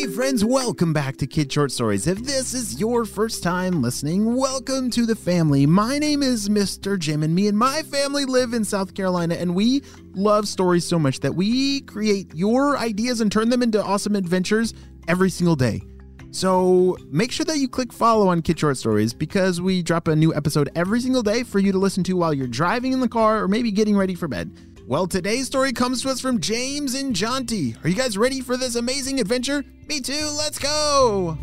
Hey 0.00 0.06
friends, 0.06 0.42
welcome 0.42 0.94
back 0.94 1.18
to 1.18 1.26
Kid 1.26 1.52
Short 1.52 1.70
Stories. 1.70 2.06
If 2.06 2.20
this 2.20 2.54
is 2.54 2.80
your 2.80 3.04
first 3.04 3.42
time 3.42 3.82
listening, 3.82 4.34
welcome 4.34 4.88
to 4.92 5.04
the 5.04 5.14
family. 5.14 5.66
My 5.66 5.98
name 5.98 6.22
is 6.22 6.48
Mr. 6.48 6.98
Jim, 6.98 7.22
and 7.22 7.34
me 7.34 7.48
and 7.48 7.58
my 7.58 7.82
family 7.82 8.24
live 8.24 8.54
in 8.54 8.64
South 8.64 8.94
Carolina, 8.94 9.34
and 9.34 9.54
we 9.54 9.82
love 10.14 10.48
stories 10.48 10.86
so 10.86 10.98
much 10.98 11.20
that 11.20 11.34
we 11.34 11.82
create 11.82 12.34
your 12.34 12.78
ideas 12.78 13.20
and 13.20 13.30
turn 13.30 13.50
them 13.50 13.62
into 13.62 13.84
awesome 13.84 14.16
adventures 14.16 14.72
every 15.06 15.28
single 15.28 15.54
day. 15.54 15.82
So 16.30 16.96
make 17.10 17.30
sure 17.30 17.44
that 17.44 17.58
you 17.58 17.68
click 17.68 17.92
follow 17.92 18.28
on 18.28 18.40
Kid 18.40 18.58
Short 18.58 18.78
Stories 18.78 19.12
because 19.12 19.60
we 19.60 19.82
drop 19.82 20.08
a 20.08 20.16
new 20.16 20.34
episode 20.34 20.70
every 20.74 21.02
single 21.02 21.22
day 21.22 21.42
for 21.42 21.58
you 21.58 21.72
to 21.72 21.78
listen 21.78 22.04
to 22.04 22.14
while 22.14 22.32
you're 22.32 22.46
driving 22.46 22.94
in 22.94 23.00
the 23.00 23.08
car 23.08 23.42
or 23.42 23.48
maybe 23.48 23.70
getting 23.70 23.98
ready 23.98 24.14
for 24.14 24.28
bed. 24.28 24.50
Well, 24.90 25.06
today's 25.06 25.46
story 25.46 25.72
comes 25.72 26.02
to 26.02 26.10
us 26.10 26.20
from 26.20 26.40
James 26.40 26.94
and 26.94 27.14
Jonty. 27.14 27.76
Are 27.84 27.88
you 27.88 27.94
guys 27.94 28.18
ready 28.18 28.40
for 28.40 28.56
this 28.56 28.74
amazing 28.74 29.20
adventure? 29.20 29.64
Me 29.86 30.00
too, 30.00 30.34
let's 30.36 30.58
go! 30.58 31.38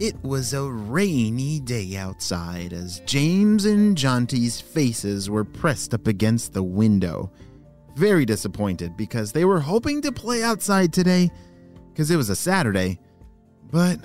It 0.00 0.16
was 0.22 0.54
a 0.54 0.62
rainy 0.62 1.60
day 1.60 1.98
outside 1.98 2.72
as 2.72 3.00
James 3.00 3.66
and 3.66 3.94
Jonty's 3.94 4.58
faces 4.58 5.28
were 5.28 5.44
pressed 5.44 5.92
up 5.92 6.06
against 6.06 6.54
the 6.54 6.62
window. 6.62 7.30
Very 7.96 8.24
disappointed 8.24 8.96
because 8.96 9.30
they 9.30 9.44
were 9.44 9.60
hoping 9.60 10.00
to 10.00 10.10
play 10.10 10.42
outside 10.42 10.90
today 10.90 11.30
because 11.92 12.10
it 12.10 12.16
was 12.16 12.30
a 12.30 12.34
Saturday. 12.34 12.98
But, 13.70 13.98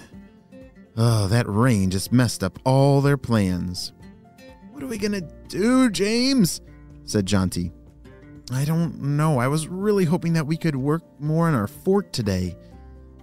oh, 0.97 1.27
that 1.27 1.47
rain 1.47 1.89
just 1.89 2.11
messed 2.11 2.43
up 2.43 2.59
all 2.65 3.01
their 3.01 3.17
plans. 3.17 3.93
What 4.71 4.83
are 4.83 4.88
we 4.88 4.97
gonna 4.97 5.21
do, 5.47 5.89
James? 5.89 6.61
said 7.05 7.25
Jonty. 7.25 7.72
I 8.52 8.66
don't 8.66 9.02
know. 9.02 9.39
I 9.39 9.47
was 9.47 9.67
really 9.67 10.05
hoping 10.05 10.33
that 10.33 10.47
we 10.47 10.57
could 10.57 10.75
work 10.75 11.03
more 11.19 11.47
on 11.47 11.53
our 11.53 11.67
fort 11.67 12.13
today. 12.13 12.55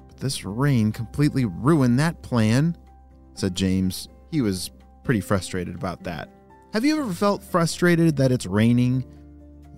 But 0.07 0.19
this 0.19 0.45
rain 0.45 0.93
completely 0.93 1.45
ruined 1.45 1.99
that 1.99 2.23
plan, 2.23 2.77
said 3.35 3.55
James. 3.55 4.09
He 4.31 4.41
was 4.43 4.71
pretty 5.03 5.21
frustrated 5.21 5.75
about 5.75 6.05
that. 6.05 6.29
Have 6.73 6.85
you 6.85 7.01
ever 7.01 7.13
felt 7.13 7.43
frustrated 7.43 8.17
that 8.17 8.33
it's 8.33 8.47
raining? 8.47 9.05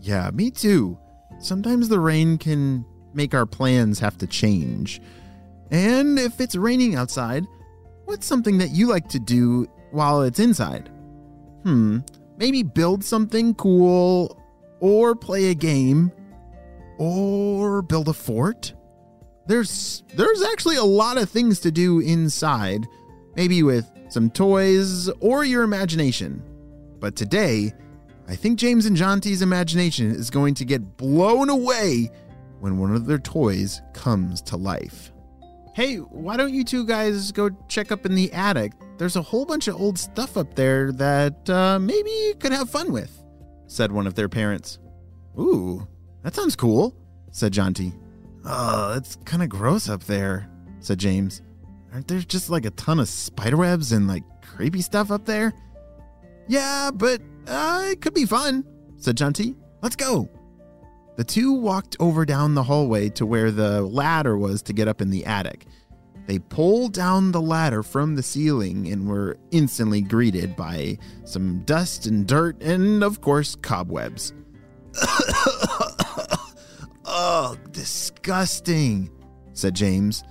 Yeah, 0.00 0.30
me 0.32 0.50
too. 0.50 0.98
Sometimes 1.38 1.88
the 1.88 2.00
rain 2.00 2.38
can 2.38 2.84
make 3.12 3.34
our 3.34 3.46
plans 3.46 3.98
have 3.98 4.16
to 4.18 4.26
change. 4.26 5.00
And 5.70 6.18
if 6.18 6.40
it's 6.40 6.56
raining 6.56 6.94
outside, 6.94 7.44
what's 8.06 8.26
something 8.26 8.58
that 8.58 8.70
you 8.70 8.86
like 8.86 9.08
to 9.08 9.18
do 9.18 9.66
while 9.90 10.22
it's 10.22 10.38
inside? 10.38 10.88
Hmm, 11.64 11.98
maybe 12.38 12.62
build 12.62 13.04
something 13.04 13.54
cool, 13.54 14.40
or 14.80 15.14
play 15.14 15.50
a 15.50 15.54
game, 15.54 16.10
or 16.98 17.82
build 17.82 18.08
a 18.08 18.12
fort. 18.12 18.72
There's 19.46 20.02
there's 20.14 20.42
actually 20.42 20.76
a 20.76 20.84
lot 20.84 21.18
of 21.18 21.28
things 21.28 21.60
to 21.60 21.70
do 21.70 22.00
inside, 22.00 22.86
maybe 23.34 23.62
with 23.62 23.90
some 24.08 24.30
toys 24.30 25.08
or 25.20 25.44
your 25.44 25.62
imagination. 25.62 26.42
But 26.98 27.16
today, 27.16 27.72
I 28.28 28.34
think 28.34 28.58
James 28.58 28.86
and 28.86 28.96
Jonty's 28.96 29.42
imagination 29.42 30.10
is 30.10 30.30
going 30.30 30.54
to 30.54 30.64
get 30.64 30.96
blown 30.96 31.48
away 31.50 32.10
when 32.60 32.78
one 32.78 32.94
of 32.94 33.06
their 33.06 33.18
toys 33.18 33.82
comes 33.92 34.40
to 34.42 34.56
life. 34.56 35.12
Hey, 35.76 35.96
why 35.96 36.38
don't 36.38 36.54
you 36.54 36.64
two 36.64 36.86
guys 36.86 37.32
go 37.32 37.50
check 37.68 37.92
up 37.92 38.06
in 38.06 38.14
the 38.14 38.32
attic? 38.32 38.72
There's 38.96 39.16
a 39.16 39.20
whole 39.20 39.44
bunch 39.44 39.68
of 39.68 39.78
old 39.78 39.98
stuff 39.98 40.38
up 40.38 40.54
there 40.54 40.90
that 40.92 41.50
uh, 41.50 41.78
maybe 41.78 42.08
you 42.08 42.34
could 42.40 42.52
have 42.52 42.70
fun 42.70 42.90
with, 42.90 43.22
said 43.66 43.92
one 43.92 44.06
of 44.06 44.14
their 44.14 44.30
parents. 44.30 44.78
Ooh, 45.38 45.86
that 46.22 46.34
sounds 46.34 46.56
cool, 46.56 46.96
said 47.30 47.52
Jonty. 47.52 47.94
Oh, 48.46 48.94
it's 48.96 49.16
kind 49.26 49.42
of 49.42 49.50
gross 49.50 49.90
up 49.90 50.02
there, 50.04 50.48
said 50.80 50.98
James. 50.98 51.42
Aren't 51.92 52.08
there 52.08 52.20
just 52.20 52.48
like 52.48 52.64
a 52.64 52.70
ton 52.70 52.98
of 52.98 53.06
spiderwebs 53.06 53.92
and 53.92 54.08
like 54.08 54.22
creepy 54.40 54.80
stuff 54.80 55.10
up 55.10 55.26
there? 55.26 55.52
Yeah, 56.48 56.90
but 56.90 57.20
uh, 57.46 57.88
it 57.90 58.00
could 58.00 58.14
be 58.14 58.24
fun, 58.24 58.64
said 58.96 59.18
Jonty. 59.18 59.54
Let's 59.82 59.94
go. 59.94 60.30
The 61.16 61.24
two 61.24 61.54
walked 61.54 61.96
over 61.98 62.26
down 62.26 62.54
the 62.54 62.62
hallway 62.62 63.08
to 63.10 63.24
where 63.24 63.50
the 63.50 63.80
ladder 63.80 64.36
was 64.36 64.60
to 64.64 64.74
get 64.74 64.86
up 64.86 65.00
in 65.00 65.08
the 65.08 65.24
attic. 65.24 65.64
They 66.26 66.38
pulled 66.40 66.92
down 66.92 67.32
the 67.32 67.40
ladder 67.40 67.82
from 67.82 68.16
the 68.16 68.22
ceiling 68.22 68.88
and 68.88 69.08
were 69.08 69.38
instantly 69.52 70.00
greeted 70.00 70.56
by 70.56 70.98
some 71.24 71.60
dust 71.60 72.06
and 72.06 72.26
dirt 72.26 72.60
and, 72.62 73.04
of 73.04 73.20
course, 73.20 73.54
cobwebs. 73.54 74.32
oh, 77.04 77.56
disgusting, 77.70 79.10
said 79.52 79.74
James. 79.74 80.24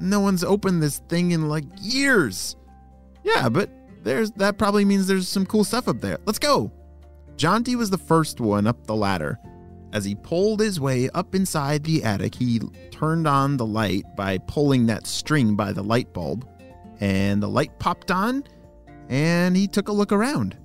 No 0.00 0.20
one's 0.20 0.44
opened 0.44 0.82
this 0.82 0.98
thing 1.08 1.32
in 1.32 1.48
like 1.48 1.64
years. 1.80 2.56
Yeah, 3.22 3.48
but 3.48 3.70
there's 4.02 4.30
that 4.32 4.56
probably 4.56 4.84
means 4.84 5.06
there's 5.06 5.28
some 5.28 5.46
cool 5.46 5.64
stuff 5.64 5.88
up 5.88 6.00
there. 6.00 6.18
Let's 6.26 6.38
go. 6.38 6.70
Jonty 7.36 7.76
was 7.76 7.90
the 7.90 7.98
first 7.98 8.40
one 8.40 8.66
up 8.66 8.86
the 8.86 8.94
ladder. 8.94 9.38
As 9.92 10.04
he 10.04 10.14
pulled 10.14 10.60
his 10.60 10.80
way 10.80 11.08
up 11.10 11.34
inside 11.34 11.84
the 11.84 12.02
attic, 12.04 12.34
he 12.34 12.60
turned 12.90 13.26
on 13.26 13.56
the 13.56 13.66
light 13.66 14.04
by 14.16 14.38
pulling 14.38 14.86
that 14.86 15.06
string 15.06 15.56
by 15.56 15.72
the 15.72 15.82
light 15.82 16.12
bulb, 16.12 16.46
and 17.00 17.42
the 17.42 17.48
light 17.48 17.78
popped 17.78 18.10
on, 18.10 18.44
and 19.08 19.56
he 19.56 19.66
took 19.66 19.88
a 19.88 19.92
look 19.92 20.12
around. 20.12 20.56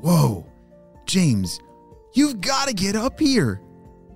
Whoa, 0.00 0.46
James, 1.06 1.60
you've 2.14 2.40
got 2.40 2.68
to 2.68 2.74
get 2.74 2.96
up 2.96 3.18
here. 3.20 3.60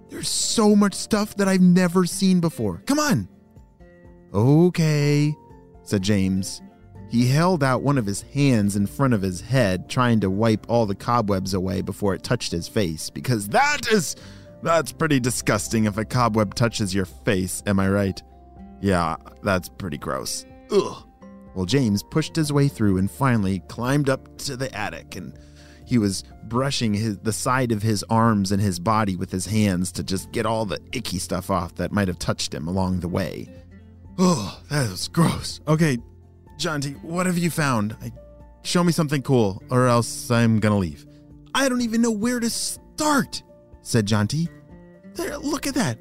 There's 0.08 0.28
so 0.28 0.76
much 0.76 0.94
stuff 0.94 1.36
that 1.36 1.48
I've 1.48 1.60
never 1.60 2.06
seen 2.06 2.40
before. 2.40 2.82
Come 2.86 3.00
on. 3.00 3.28
Okay, 4.32 5.34
said 5.82 6.02
James. 6.02 6.62
He 7.14 7.28
held 7.28 7.62
out 7.62 7.82
one 7.82 7.96
of 7.96 8.06
his 8.06 8.22
hands 8.22 8.74
in 8.74 8.88
front 8.88 9.14
of 9.14 9.22
his 9.22 9.40
head, 9.40 9.88
trying 9.88 10.18
to 10.18 10.28
wipe 10.28 10.68
all 10.68 10.84
the 10.84 10.96
cobwebs 10.96 11.54
away 11.54 11.80
before 11.80 12.12
it 12.12 12.24
touched 12.24 12.50
his 12.50 12.66
face, 12.66 13.08
because 13.08 13.50
that 13.50 13.86
is. 13.92 14.16
That's 14.64 14.90
pretty 14.90 15.20
disgusting 15.20 15.84
if 15.84 15.96
a 15.96 16.04
cobweb 16.04 16.56
touches 16.56 16.92
your 16.92 17.04
face, 17.04 17.62
am 17.66 17.78
I 17.78 17.88
right? 17.88 18.20
Yeah, 18.80 19.14
that's 19.44 19.68
pretty 19.68 19.96
gross. 19.96 20.44
Ugh. 20.72 21.06
Well, 21.54 21.66
James 21.66 22.02
pushed 22.02 22.34
his 22.34 22.52
way 22.52 22.66
through 22.66 22.98
and 22.98 23.08
finally 23.08 23.60
climbed 23.68 24.08
up 24.08 24.36
to 24.38 24.56
the 24.56 24.74
attic, 24.76 25.14
and 25.14 25.38
he 25.86 25.98
was 25.98 26.24
brushing 26.42 26.94
his, 26.94 27.18
the 27.18 27.32
side 27.32 27.70
of 27.70 27.80
his 27.80 28.04
arms 28.10 28.50
and 28.50 28.60
his 28.60 28.80
body 28.80 29.14
with 29.14 29.30
his 29.30 29.46
hands 29.46 29.92
to 29.92 30.02
just 30.02 30.32
get 30.32 30.46
all 30.46 30.64
the 30.64 30.80
icky 30.90 31.20
stuff 31.20 31.48
off 31.48 31.76
that 31.76 31.92
might 31.92 32.08
have 32.08 32.18
touched 32.18 32.52
him 32.52 32.66
along 32.66 32.98
the 32.98 33.08
way. 33.08 33.48
Oh, 34.18 34.60
that 34.68 34.90
was 34.90 35.06
gross. 35.06 35.60
Okay, 35.68 35.98
Jonty, 36.58 37.02
what 37.02 37.26
have 37.26 37.38
you 37.38 37.50
found? 37.50 37.96
I, 38.02 38.12
show 38.62 38.82
me 38.82 38.92
something 38.92 39.22
cool, 39.22 39.62
or 39.70 39.86
else 39.86 40.30
I'm 40.30 40.60
gonna 40.60 40.78
leave. 40.78 41.06
I 41.54 41.68
don't 41.68 41.82
even 41.82 42.02
know 42.02 42.10
where 42.10 42.40
to 42.40 42.50
start, 42.50 43.42
said 43.82 44.06
Jonty. 44.06 44.48
There, 45.14 45.38
look 45.38 45.66
at 45.66 45.74
that. 45.74 45.98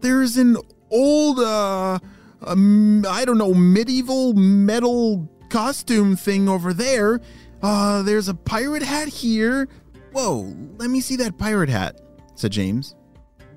There's 0.00 0.36
an 0.36 0.56
old, 0.90 1.38
uh, 1.38 1.98
um, 2.42 3.04
I 3.08 3.24
don't 3.24 3.38
know, 3.38 3.54
medieval 3.54 4.34
metal 4.34 5.28
costume 5.48 6.16
thing 6.16 6.48
over 6.48 6.72
there. 6.72 7.20
Uh, 7.62 8.02
there's 8.02 8.28
a 8.28 8.34
pirate 8.34 8.82
hat 8.82 9.08
here. 9.08 9.68
Whoa, 10.12 10.54
let 10.76 10.90
me 10.90 11.00
see 11.00 11.16
that 11.16 11.38
pirate 11.38 11.68
hat, 11.68 12.00
said 12.34 12.52
James. 12.52 12.94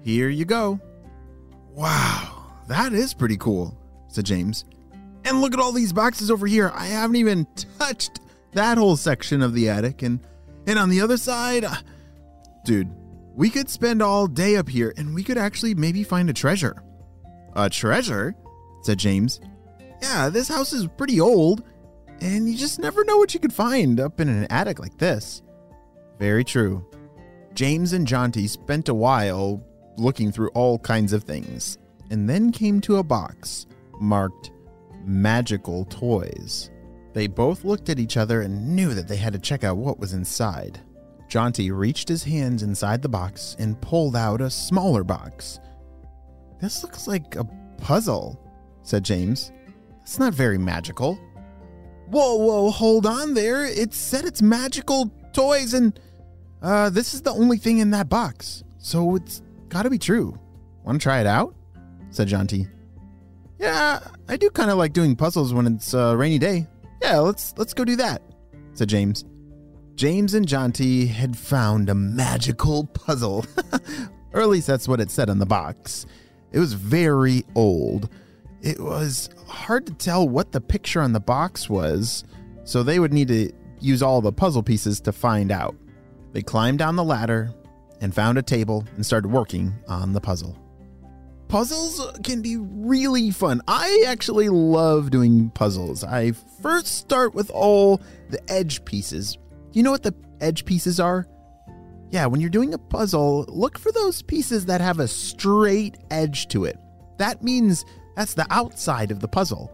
Here 0.02 0.30
you 0.30 0.46
go. 0.46 0.80
Wow, 1.72 2.52
that 2.68 2.94
is 2.94 3.14
pretty 3.14 3.38
cool, 3.38 3.78
said 4.08 4.26
James. 4.26 4.66
And 5.26 5.42
look 5.42 5.54
at 5.54 5.60
all 5.60 5.72
these 5.72 5.94
boxes 5.94 6.30
over 6.30 6.48
here. 6.48 6.72
I 6.74 6.88
haven't 6.88 7.16
even 7.16 7.48
touched 7.80 8.20
that 8.54 8.78
whole 8.78 8.98
section 8.98 9.42
of 9.42 9.54
the 9.54 9.70
attic. 9.70 10.02
And 10.02 10.20
and 10.68 10.80
on 10.80 10.90
the 10.90 11.02
other 11.02 11.18
side, 11.18 11.66
uh, 11.66 11.76
dude, 12.66 12.90
we 13.36 13.50
could 13.50 13.70
spend 13.70 14.02
all 14.02 14.28
day 14.28 14.56
up 14.56 14.70
here 14.70 14.94
and 14.98 15.14
we 15.14 15.24
could 15.24 15.38
actually 15.38 15.76
maybe 15.76 16.04
find 16.04 16.30
a 16.30 16.34
treasure. 16.34 16.82
A 17.56 17.70
treasure? 17.70 18.36
said 18.82 18.98
James. 18.98 19.40
Yeah, 20.02 20.30
this 20.30 20.50
house 20.50 20.74
is 20.74 20.88
pretty 20.88 21.22
old, 21.22 21.64
and 22.20 22.50
you 22.50 22.58
just 22.58 22.80
never 22.80 23.06
know 23.06 23.18
what 23.18 23.34
you 23.34 23.40
could 23.40 23.54
find 23.54 24.02
up 24.02 24.20
in 24.20 24.28
an 24.28 24.48
attic 24.50 24.80
like 24.80 24.98
this. 24.98 25.42
Very 26.20 26.44
true. 26.44 26.86
James 27.54 27.94
and 27.94 28.06
Jonty 28.06 28.50
spent 28.50 28.90
a 28.90 28.94
while 28.94 29.64
looking 29.96 30.32
through 30.32 30.50
all 30.50 30.78
kinds 30.80 31.14
of 31.14 31.24
things, 31.24 31.78
and 32.12 32.30
then 32.30 32.52
came 32.52 32.82
to 32.82 32.98
a 32.98 33.04
box 33.04 33.66
marked 34.00 34.52
magical 35.06 35.86
toys. 35.86 36.70
They 37.14 37.28
both 37.28 37.64
looked 37.64 37.90
at 37.90 38.00
each 38.00 38.18
other 38.18 38.42
and 38.42 38.76
knew 38.76 38.94
that 38.94 39.08
they 39.08 39.18
had 39.18 39.34
to 39.34 39.40
check 39.40 39.64
out 39.64 39.78
what 39.78 40.00
was 40.00 40.14
inside. 40.14 40.80
Jonty 41.30 41.76
reached 41.76 42.10
his 42.10 42.24
hands 42.24 42.64
inside 42.64 43.02
the 43.02 43.10
box 43.10 43.56
and 43.60 43.80
pulled 43.82 44.16
out 44.16 44.42
a 44.42 44.50
smaller 44.50 45.04
box. 45.04 45.60
This 46.60 46.84
looks 46.84 47.08
like 47.08 47.36
a 47.36 47.48
puzzle, 47.78 48.40
said 48.84 49.04
James. 49.04 49.52
It's 50.02 50.20
not 50.20 50.34
very 50.34 50.58
magical. 50.58 51.16
Whoa, 52.08 52.36
whoa, 52.36 52.70
hold 52.70 53.06
on 53.06 53.34
there. 53.34 53.66
It 53.66 53.94
said 53.94 54.26
it's 54.26 54.42
magical 54.42 55.12
toys 55.34 55.74
and. 55.74 56.00
Uh, 56.62 56.90
this 56.90 57.14
is 57.14 57.22
the 57.22 57.32
only 57.32 57.58
thing 57.58 57.80
in 57.80 57.92
that 57.92 58.08
box, 58.08 58.64
so 58.78 59.18
it's 59.18 59.42
gotta 59.68 59.90
be 59.90 59.98
true. 59.98 60.40
Want 60.84 61.02
to 61.02 61.04
try 61.04 61.20
it 61.20 61.28
out? 61.28 61.54
said 62.10 62.30
Jonty. 62.30 62.70
Yeah, 63.64 64.02
I 64.28 64.36
do 64.36 64.50
kind 64.50 64.70
of 64.70 64.78
like 64.78 64.92
doing 64.92 65.16
puzzles 65.16 65.54
when 65.54 65.66
it's 65.68 65.94
a 65.94 66.18
rainy 66.18 66.38
day. 66.38 66.68
Yeah, 67.02 67.20
let's 67.20 67.54
let's 67.56 67.74
go 67.74 67.86
do 67.86 67.96
that, 67.96 68.22
said 68.74 68.90
James. 68.90 69.24
James 69.96 70.34
and 70.34 70.46
Jonty 70.46 71.08
had 71.08 71.38
found 71.38 71.90
a 71.90 71.96
magical 71.96 72.84
puzzle. 72.88 73.46
or 74.34 74.42
at 74.42 74.50
least 74.50 74.68
that's 74.68 74.86
what 74.86 75.00
it 75.00 75.10
said 75.10 75.30
on 75.30 75.40
the 75.40 75.46
box. 75.46 76.06
It 76.52 76.60
was 76.60 76.74
very 76.74 77.46
old. 77.56 78.10
It 78.62 78.82
was 78.82 79.30
hard 79.48 79.88
to 79.88 79.94
tell 79.94 80.28
what 80.28 80.52
the 80.52 80.60
picture 80.60 81.00
on 81.00 81.14
the 81.14 81.22
box 81.22 81.70
was, 81.70 82.26
so 82.66 82.84
they 82.84 83.00
would 83.00 83.14
need 83.14 83.30
to 83.30 83.50
use 83.80 84.04
all 84.04 84.20
the 84.20 84.34
puzzle 84.34 84.64
pieces 84.64 85.00
to 85.02 85.14
find 85.14 85.54
out. 85.54 85.76
They 86.34 86.42
climbed 86.42 86.80
down 86.80 86.98
the 86.98 87.04
ladder 87.06 87.54
and 88.02 88.14
found 88.14 88.38
a 88.38 88.42
table 88.42 88.86
and 88.98 89.06
started 89.06 89.32
working 89.32 89.74
on 89.88 90.12
the 90.12 90.20
puzzle. 90.20 90.58
Puzzles 91.54 92.02
can 92.24 92.42
be 92.42 92.58
really 92.58 93.30
fun. 93.30 93.62
I 93.68 94.06
actually 94.08 94.50
love 94.50 95.12
doing 95.12 95.52
puzzles. 95.52 96.04
I 96.04 96.32
first 96.32 96.88
start 96.88 97.36
with 97.36 97.52
all 97.52 98.02
the 98.32 98.40
edge 98.52 98.84
pieces. 98.86 99.38
You 99.72 99.84
know 99.84 99.92
what 99.92 100.02
the 100.02 100.16
edge 100.42 100.66
pieces 100.66 101.00
are? 101.00 101.28
Yeah, 102.10 102.26
when 102.26 102.42
you're 102.42 102.50
doing 102.50 102.74
a 102.74 102.80
puzzle, 102.80 103.46
look 103.50 103.78
for 103.78 103.92
those 103.92 104.24
pieces 104.24 104.66
that 104.66 104.82
have 104.82 105.00
a 105.00 105.08
straight 105.08 106.00
edge 106.10 106.48
to 106.48 106.66
it. 106.66 106.80
That 107.20 107.44
means 107.44 107.86
that's 108.16 108.34
the 108.34 108.48
outside 108.50 109.12
of 109.12 109.20
the 109.20 109.28
puzzle. 109.28 109.72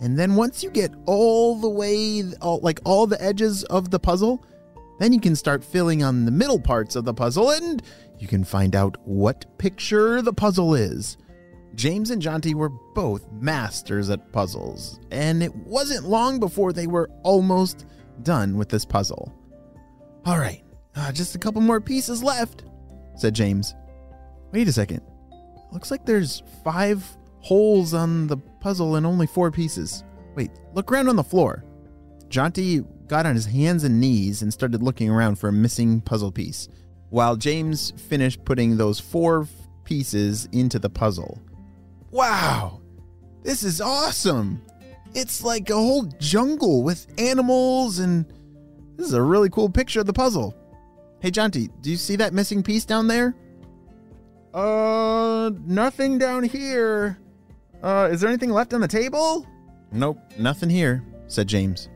And 0.00 0.18
then 0.18 0.34
once 0.34 0.64
you 0.64 0.70
get 0.70 0.92
all 1.06 1.54
the 1.54 1.70
way, 1.70 2.24
all, 2.42 2.58
like 2.64 2.80
all 2.84 3.06
the 3.06 3.22
edges 3.22 3.62
of 3.62 3.92
the 3.92 4.00
puzzle, 4.00 4.44
then 4.98 5.12
you 5.12 5.20
can 5.20 5.36
start 5.36 5.64
filling 5.64 6.02
on 6.02 6.24
the 6.24 6.30
middle 6.30 6.60
parts 6.60 6.96
of 6.96 7.04
the 7.04 7.14
puzzle 7.14 7.50
and 7.50 7.82
you 8.18 8.26
can 8.26 8.44
find 8.44 8.74
out 8.74 8.96
what 9.04 9.58
picture 9.58 10.22
the 10.22 10.32
puzzle 10.32 10.74
is. 10.74 11.16
James 11.74 12.10
and 12.10 12.22
Jonty 12.22 12.54
were 12.54 12.70
both 12.94 13.30
masters 13.32 14.08
at 14.08 14.32
puzzles, 14.32 14.98
and 15.10 15.42
it 15.42 15.54
wasn't 15.54 16.08
long 16.08 16.40
before 16.40 16.72
they 16.72 16.86
were 16.86 17.10
almost 17.22 17.84
done 18.22 18.56
with 18.56 18.70
this 18.70 18.86
puzzle. 18.86 19.30
All 20.24 20.38
right, 20.38 20.62
uh, 20.94 21.12
just 21.12 21.34
a 21.34 21.38
couple 21.38 21.60
more 21.60 21.80
pieces 21.80 22.22
left, 22.22 22.64
said 23.16 23.34
James. 23.34 23.74
Wait 24.52 24.68
a 24.68 24.72
second. 24.72 25.02
Looks 25.70 25.90
like 25.90 26.06
there's 26.06 26.42
five 26.64 27.04
holes 27.40 27.92
on 27.92 28.26
the 28.26 28.38
puzzle 28.38 28.96
and 28.96 29.04
only 29.04 29.26
four 29.26 29.50
pieces. 29.50 30.02
Wait, 30.34 30.50
look 30.72 30.90
around 30.90 31.10
on 31.10 31.16
the 31.16 31.22
floor. 31.22 31.62
Jonty 32.28 32.86
got 33.08 33.26
on 33.26 33.34
his 33.34 33.46
hands 33.46 33.84
and 33.84 34.00
knees 34.00 34.42
and 34.42 34.52
started 34.52 34.82
looking 34.82 35.10
around 35.10 35.36
for 35.36 35.48
a 35.48 35.52
missing 35.52 36.00
puzzle 36.00 36.32
piece, 36.32 36.68
while 37.10 37.36
James 37.36 37.92
finished 38.08 38.44
putting 38.44 38.76
those 38.76 39.00
four 39.00 39.48
pieces 39.84 40.48
into 40.52 40.78
the 40.78 40.90
puzzle. 40.90 41.40
Wow, 42.10 42.80
this 43.42 43.62
is 43.62 43.80
awesome! 43.80 44.62
It's 45.14 45.42
like 45.42 45.70
a 45.70 45.74
whole 45.74 46.04
jungle 46.18 46.82
with 46.82 47.06
animals, 47.18 47.98
and 48.00 48.26
this 48.96 49.06
is 49.06 49.14
a 49.14 49.22
really 49.22 49.48
cool 49.50 49.68
picture 49.68 50.00
of 50.00 50.06
the 50.06 50.12
puzzle. 50.12 50.54
Hey, 51.20 51.30
Jonty, 51.30 51.70
do 51.80 51.90
you 51.90 51.96
see 51.96 52.16
that 52.16 52.34
missing 52.34 52.62
piece 52.62 52.84
down 52.84 53.08
there? 53.08 53.34
Uh, 54.52 55.50
nothing 55.64 56.18
down 56.18 56.44
here. 56.44 57.18
Uh, 57.82 58.08
is 58.10 58.20
there 58.20 58.28
anything 58.28 58.50
left 58.50 58.74
on 58.74 58.80
the 58.80 58.88
table? 58.88 59.46
Nope, 59.92 60.18
nothing 60.38 60.70
here, 60.70 61.04
said 61.28 61.46
James. 61.46 61.88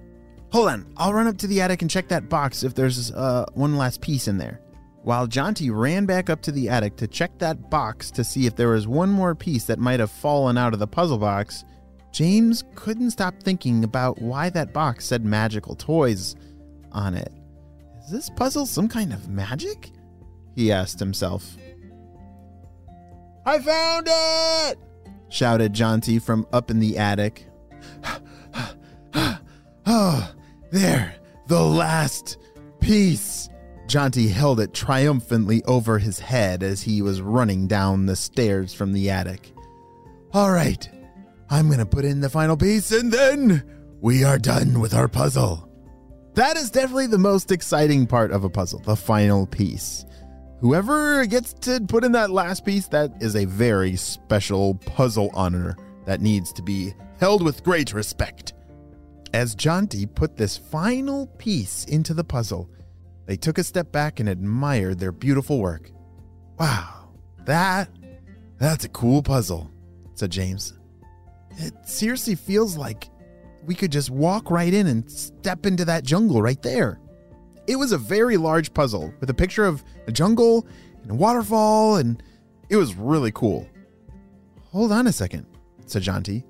Hold 0.52 0.68
on, 0.68 0.92
I'll 0.96 1.12
run 1.14 1.28
up 1.28 1.38
to 1.38 1.46
the 1.46 1.60
attic 1.60 1.82
and 1.82 1.90
check 1.90 2.08
that 2.08 2.28
box 2.28 2.64
if 2.64 2.74
there's 2.74 3.12
uh, 3.12 3.44
one 3.54 3.76
last 3.76 4.00
piece 4.00 4.26
in 4.26 4.36
there. 4.36 4.60
While 5.02 5.26
Jonty 5.26 5.70
ran 5.72 6.04
back 6.06 6.28
up 6.28 6.42
to 6.42 6.52
the 6.52 6.68
attic 6.68 6.96
to 6.96 7.06
check 7.06 7.38
that 7.38 7.70
box 7.70 8.10
to 8.10 8.24
see 8.24 8.46
if 8.46 8.56
there 8.56 8.68
was 8.68 8.86
one 8.86 9.08
more 9.08 9.34
piece 9.34 9.64
that 9.64 9.78
might 9.78 10.00
have 10.00 10.10
fallen 10.10 10.58
out 10.58 10.74
of 10.74 10.78
the 10.78 10.86
puzzle 10.86 11.18
box, 11.18 11.64
James 12.12 12.64
couldn't 12.74 13.12
stop 13.12 13.34
thinking 13.40 13.84
about 13.84 14.20
why 14.20 14.50
that 14.50 14.74
box 14.74 15.06
said 15.06 15.24
magical 15.24 15.74
toys 15.74 16.34
on 16.92 17.14
it. 17.14 17.32
Is 18.04 18.10
this 18.10 18.30
puzzle 18.30 18.66
some 18.66 18.88
kind 18.88 19.12
of 19.12 19.28
magic? 19.28 19.90
He 20.56 20.72
asked 20.72 20.98
himself. 20.98 21.56
I 23.46 23.58
found 23.60 24.08
it! 24.10 24.78
shouted 25.28 25.72
Jonty 25.72 26.20
from 26.20 26.46
up 26.52 26.70
in 26.70 26.80
the 26.80 26.98
attic. 26.98 27.46
oh, 29.86 30.32
there, 30.70 31.14
the 31.46 31.62
last 31.62 32.38
piece. 32.80 33.48
Jonty 33.86 34.30
held 34.30 34.60
it 34.60 34.72
triumphantly 34.72 35.64
over 35.64 35.98
his 35.98 36.20
head 36.20 36.62
as 36.62 36.82
he 36.82 37.02
was 37.02 37.20
running 37.20 37.66
down 37.66 38.06
the 38.06 38.14
stairs 38.14 38.72
from 38.72 38.92
the 38.92 39.10
attic. 39.10 39.52
All 40.32 40.52
right, 40.52 40.88
I'm 41.50 41.66
going 41.66 41.80
to 41.80 41.86
put 41.86 42.04
in 42.04 42.20
the 42.20 42.30
final 42.30 42.56
piece 42.56 42.92
and 42.92 43.10
then 43.10 43.64
we 44.00 44.22
are 44.22 44.38
done 44.38 44.80
with 44.80 44.94
our 44.94 45.08
puzzle. 45.08 45.68
That 46.34 46.56
is 46.56 46.70
definitely 46.70 47.08
the 47.08 47.18
most 47.18 47.50
exciting 47.50 48.06
part 48.06 48.30
of 48.30 48.44
a 48.44 48.50
puzzle, 48.50 48.78
the 48.78 48.94
final 48.94 49.46
piece. 49.46 50.06
Whoever 50.60 51.26
gets 51.26 51.52
to 51.54 51.80
put 51.80 52.04
in 52.04 52.12
that 52.12 52.30
last 52.30 52.64
piece, 52.64 52.86
that 52.88 53.10
is 53.20 53.34
a 53.34 53.46
very 53.46 53.96
special 53.96 54.74
puzzle 54.74 55.30
honor 55.34 55.76
that 56.04 56.20
needs 56.20 56.52
to 56.52 56.62
be 56.62 56.94
held 57.18 57.42
with 57.42 57.64
great 57.64 57.92
respect. 57.92 58.52
As 59.32 59.54
Jonty 59.54 60.12
put 60.12 60.36
this 60.36 60.56
final 60.56 61.28
piece 61.38 61.84
into 61.84 62.14
the 62.14 62.24
puzzle, 62.24 62.68
they 63.26 63.36
took 63.36 63.58
a 63.58 63.64
step 63.64 63.92
back 63.92 64.18
and 64.18 64.28
admired 64.28 64.98
their 64.98 65.12
beautiful 65.12 65.60
work. 65.60 65.90
Wow, 66.58 67.10
that 67.44 67.88
that's 68.58 68.84
a 68.84 68.88
cool 68.88 69.22
puzzle, 69.22 69.70
said 70.14 70.30
James. 70.30 70.74
It 71.58 71.74
seriously 71.86 72.34
feels 72.34 72.76
like 72.76 73.08
we 73.64 73.74
could 73.74 73.92
just 73.92 74.10
walk 74.10 74.50
right 74.50 74.72
in 74.72 74.88
and 74.88 75.08
step 75.10 75.64
into 75.64 75.84
that 75.84 76.04
jungle 76.04 76.42
right 76.42 76.60
there. 76.62 76.98
It 77.66 77.76
was 77.76 77.92
a 77.92 77.98
very 77.98 78.36
large 78.36 78.74
puzzle 78.74 79.14
with 79.20 79.30
a 79.30 79.34
picture 79.34 79.64
of 79.64 79.84
a 80.08 80.12
jungle 80.12 80.66
and 81.02 81.12
a 81.12 81.14
waterfall, 81.14 81.96
and 81.96 82.20
it 82.68 82.76
was 82.76 82.96
really 82.96 83.30
cool. 83.32 83.68
Hold 84.72 84.90
on 84.90 85.06
a 85.06 85.12
second, 85.12 85.46
said 85.86 86.02
Jonty. 86.02 86.42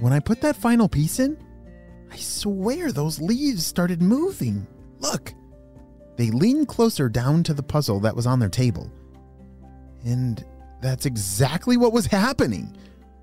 When 0.00 0.12
I 0.12 0.18
put 0.18 0.40
that 0.40 0.56
final 0.56 0.88
piece 0.88 1.20
in, 1.20 1.36
I 2.10 2.16
swear 2.16 2.92
those 2.92 3.20
leaves 3.20 3.66
started 3.66 4.00
moving. 4.02 4.66
Look. 4.98 5.34
They 6.16 6.30
leaned 6.30 6.68
closer 6.68 7.08
down 7.08 7.42
to 7.44 7.54
the 7.54 7.62
puzzle 7.62 8.00
that 8.00 8.16
was 8.16 8.26
on 8.26 8.38
their 8.38 8.48
table. 8.48 8.90
And 10.04 10.42
that's 10.80 11.06
exactly 11.06 11.76
what 11.76 11.92
was 11.92 12.06
happening. 12.06 12.76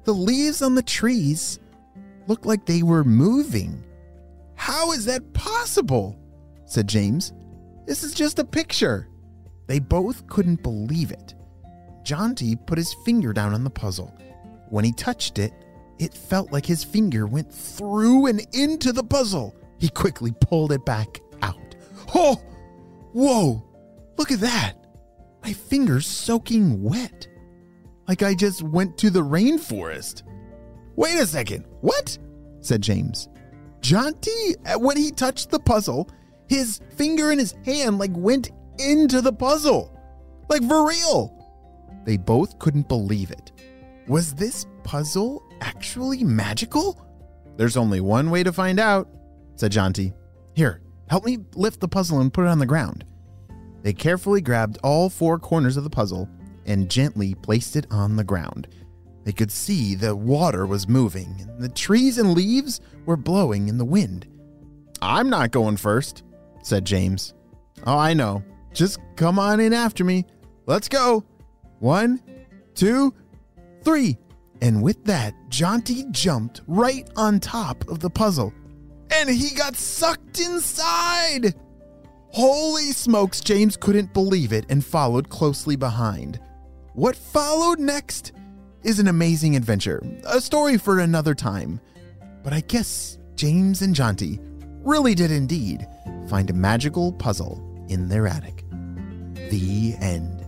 The 0.03 0.13
leaves 0.13 0.61
on 0.61 0.75
the 0.75 0.83
trees 0.83 1.59
looked 2.27 2.45
like 2.45 2.65
they 2.65 2.83
were 2.83 3.03
moving. 3.03 3.83
How 4.55 4.91
is 4.91 5.05
that 5.05 5.33
possible? 5.33 6.19
said 6.65 6.87
James. 6.87 7.33
This 7.85 8.03
is 8.03 8.13
just 8.13 8.39
a 8.39 8.45
picture. 8.45 9.07
They 9.67 9.79
both 9.79 10.27
couldn't 10.27 10.63
believe 10.63 11.11
it. 11.11 11.35
Jonty 12.03 12.57
put 12.65 12.77
his 12.77 12.95
finger 13.05 13.33
down 13.33 13.53
on 13.53 13.63
the 13.63 13.69
puzzle. 13.69 14.13
When 14.69 14.85
he 14.85 14.91
touched 14.91 15.39
it, 15.39 15.53
it 16.03 16.13
felt 16.13 16.51
like 16.51 16.65
his 16.65 16.83
finger 16.83 17.25
went 17.25 17.51
through 17.51 18.27
and 18.27 18.45
into 18.53 18.91
the 18.91 19.03
puzzle. 19.03 19.55
He 19.79 19.89
quickly 19.89 20.33
pulled 20.41 20.71
it 20.71 20.85
back 20.85 21.21
out. 21.41 21.75
Oh! 22.13 22.41
Whoa! 23.13 23.63
Look 24.17 24.31
at 24.31 24.41
that! 24.41 24.73
My 25.43 25.53
finger's 25.53 26.05
soaking 26.05 26.83
wet. 26.83 27.27
Like 28.07 28.21
I 28.21 28.33
just 28.33 28.61
went 28.63 28.97
to 28.99 29.09
the 29.09 29.23
rainforest. 29.23 30.23
Wait 30.95 31.17
a 31.17 31.25
second. 31.25 31.65
What? 31.81 32.17
said 32.59 32.81
James. 32.81 33.29
Jonty, 33.81 34.55
uh, 34.65 34.79
when 34.79 34.97
he 34.97 35.11
touched 35.11 35.49
the 35.49 35.59
puzzle, 35.59 36.09
his 36.47 36.81
finger 36.95 37.31
in 37.31 37.39
his 37.39 37.55
hand 37.65 37.97
like 37.97 38.11
went 38.13 38.51
into 38.77 39.21
the 39.21 39.33
puzzle. 39.33 39.97
Like 40.49 40.63
for 40.67 40.87
real. 40.87 41.39
They 42.05 42.17
both 42.17 42.59
couldn't 42.59 42.87
believe 42.87 43.31
it. 43.31 43.51
Was 44.07 44.33
this 44.33 44.65
puzzle 44.83 45.43
actually 45.63 46.23
magical? 46.23 46.99
There's 47.57 47.77
only 47.77 48.01
one 48.01 48.29
way 48.29 48.43
to 48.43 48.53
find 48.53 48.79
out, 48.79 49.07
said 49.55 49.71
Jonty. 49.71 50.13
Here, 50.55 50.81
help 51.09 51.25
me 51.25 51.39
lift 51.55 51.79
the 51.79 51.87
puzzle 51.87 52.19
and 52.19 52.33
put 52.33 52.45
it 52.45 52.49
on 52.49 52.59
the 52.59 52.65
ground. 52.65 53.05
They 53.81 53.93
carefully 53.93 54.41
grabbed 54.41 54.77
all 54.83 55.09
four 55.09 55.39
corners 55.39 55.77
of 55.77 55.83
the 55.83 55.89
puzzle 55.89 56.29
and 56.65 56.89
gently 56.89 57.35
placed 57.35 57.75
it 57.75 57.87
on 57.91 58.15
the 58.15 58.23
ground. 58.23 58.67
They 59.23 59.31
could 59.31 59.51
see 59.51 59.95
the 59.95 60.15
water 60.15 60.65
was 60.65 60.87
moving 60.87 61.35
and 61.39 61.61
the 61.61 61.69
trees 61.69 62.17
and 62.17 62.33
leaves 62.33 62.81
were 63.05 63.17
blowing 63.17 63.67
in 63.67 63.77
the 63.77 63.85
wind. 63.85 64.27
I'm 65.01 65.29
not 65.29 65.51
going 65.51 65.77
first, 65.77 66.23
said 66.61 66.85
James. 66.85 67.33
Oh, 67.85 67.97
I 67.97 68.13
know. 68.13 68.43
Just 68.73 68.99
come 69.15 69.37
on 69.37 69.59
in 69.59 69.73
after 69.73 70.03
me. 70.03 70.25
Let's 70.65 70.87
go. 70.87 71.25
One, 71.79 72.21
two, 72.73 73.13
three. 73.83 74.17
And 74.63 74.81
with 74.81 75.03
that, 75.03 75.35
Jonty 75.49 76.09
jumped 76.09 76.61
right 76.67 77.05
on 77.17 77.41
top 77.41 77.85
of 77.89 77.99
the 77.99 78.09
puzzle. 78.09 78.53
And 79.11 79.29
he 79.29 79.53
got 79.53 79.75
sucked 79.75 80.39
inside. 80.39 81.53
Holy 82.29 82.93
smokes, 82.93 83.41
James 83.41 83.75
couldn't 83.75 84.13
believe 84.13 84.53
it 84.53 84.65
and 84.69 84.83
followed 84.83 85.27
closely 85.27 85.75
behind. 85.75 86.39
What 86.93 87.17
followed 87.17 87.77
next 87.77 88.31
is 88.83 88.99
an 88.99 89.09
amazing 89.09 89.57
adventure, 89.57 90.01
a 90.25 90.39
story 90.39 90.77
for 90.77 90.99
another 90.99 91.35
time. 91.35 91.81
But 92.41 92.53
I 92.53 92.61
guess 92.61 93.19
James 93.35 93.81
and 93.81 93.93
Jonty 93.93 94.39
really 94.81 95.13
did 95.13 95.29
indeed 95.29 95.85
find 96.29 96.49
a 96.49 96.53
magical 96.53 97.11
puzzle 97.11 97.61
in 97.89 98.07
their 98.07 98.27
attic. 98.27 98.63
The 99.49 99.95
end. 99.99 100.42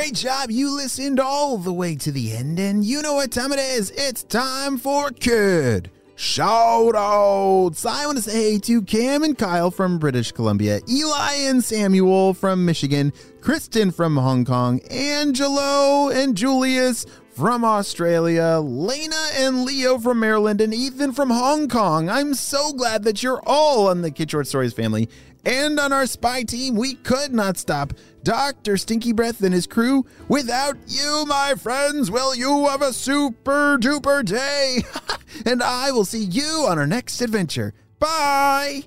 Great 0.00 0.14
job. 0.14 0.50
You 0.50 0.74
listened 0.74 1.20
all 1.20 1.58
the 1.58 1.74
way 1.74 1.94
to 1.94 2.10
the 2.10 2.32
end, 2.32 2.58
and 2.58 2.82
you 2.82 3.02
know 3.02 3.12
what 3.12 3.30
time 3.30 3.52
it 3.52 3.58
is. 3.58 3.90
It's 3.90 4.22
time 4.22 4.78
for 4.78 5.10
Kid 5.10 5.90
Shout 6.20 6.94
outs. 6.94 7.86
I 7.86 8.04
want 8.04 8.18
to 8.18 8.22
say 8.22 8.52
hey 8.52 8.58
to 8.58 8.82
Cam 8.82 9.22
and 9.22 9.38
Kyle 9.38 9.70
from 9.70 9.98
British 9.98 10.32
Columbia, 10.32 10.80
Eli 10.86 11.32
and 11.48 11.64
Samuel 11.64 12.34
from 12.34 12.66
Michigan, 12.66 13.10
Kristen 13.40 13.90
from 13.90 14.18
Hong 14.18 14.44
Kong, 14.44 14.80
Angelo 14.90 16.10
and 16.10 16.36
Julius 16.36 17.06
from 17.40 17.64
Australia, 17.64 18.60
Lena 18.62 19.16
and 19.32 19.64
Leo 19.64 19.98
from 19.98 20.20
Maryland, 20.20 20.60
and 20.60 20.74
Ethan 20.74 21.12
from 21.12 21.30
Hong 21.30 21.68
Kong. 21.68 22.10
I'm 22.10 22.34
so 22.34 22.74
glad 22.74 23.04
that 23.04 23.22
you're 23.22 23.40
all 23.46 23.88
on 23.88 24.02
the 24.02 24.10
Kid 24.10 24.30
Short 24.30 24.46
Stories 24.46 24.74
family 24.74 25.08
and 25.46 25.80
on 25.80 25.90
our 25.90 26.04
spy 26.04 26.42
team, 26.42 26.74
we 26.74 26.96
could 26.96 27.32
not 27.32 27.56
stop 27.56 27.94
Dr. 28.22 28.76
Stinky 28.76 29.14
Breath 29.14 29.42
and 29.42 29.54
his 29.54 29.66
crew. 29.66 30.04
Without 30.28 30.76
you, 30.86 31.24
my 31.26 31.54
friends, 31.54 32.10
will 32.10 32.34
you 32.34 32.66
have 32.66 32.82
a 32.82 32.92
super 32.92 33.78
duper 33.78 34.22
day? 34.22 34.82
and 35.46 35.62
I 35.62 35.92
will 35.92 36.04
see 36.04 36.24
you 36.24 36.66
on 36.68 36.78
our 36.78 36.86
next 36.86 37.22
adventure. 37.22 37.72
Bye! 37.98 38.84